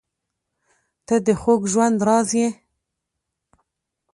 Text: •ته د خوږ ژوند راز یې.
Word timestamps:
•ته 1.07 1.15
د 1.25 1.27
خوږ 1.41 1.61
ژوند 1.71 1.97
راز 2.07 2.29
یې. 2.39 2.47